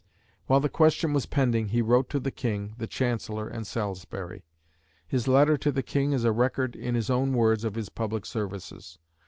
[0.47, 4.41] While the question was pending, he wrote to the King, the Chancellor, and Salisbury.
[5.07, 8.25] His letter to the King is a record in his own words of his public
[8.25, 8.97] services.